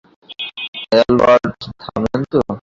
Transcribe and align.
Albert, 0.93 1.59
থামেন 1.81 2.21
তো। 2.31 2.39